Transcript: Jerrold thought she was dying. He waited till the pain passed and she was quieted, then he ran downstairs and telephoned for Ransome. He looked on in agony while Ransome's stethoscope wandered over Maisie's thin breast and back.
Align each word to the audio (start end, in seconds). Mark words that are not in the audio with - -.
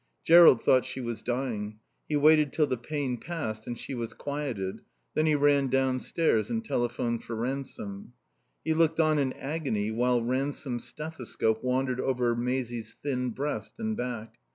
Jerrold 0.23 0.63
thought 0.63 0.83
she 0.83 0.99
was 0.99 1.21
dying. 1.21 1.77
He 2.09 2.15
waited 2.15 2.51
till 2.51 2.65
the 2.65 2.75
pain 2.75 3.19
passed 3.19 3.67
and 3.67 3.77
she 3.77 3.93
was 3.93 4.13
quieted, 4.13 4.81
then 5.13 5.27
he 5.27 5.35
ran 5.35 5.67
downstairs 5.67 6.49
and 6.49 6.65
telephoned 6.65 7.23
for 7.23 7.35
Ransome. 7.35 8.13
He 8.65 8.73
looked 8.73 8.99
on 8.99 9.19
in 9.19 9.31
agony 9.33 9.91
while 9.91 10.23
Ransome's 10.23 10.85
stethoscope 10.85 11.63
wandered 11.63 11.99
over 11.99 12.35
Maisie's 12.35 12.95
thin 13.03 13.29
breast 13.29 13.75
and 13.77 13.95
back. 13.95 14.39